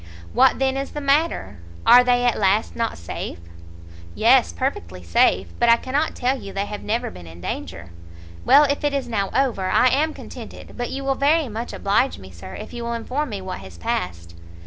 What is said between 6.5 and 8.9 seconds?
they have never been in danger." "Well, if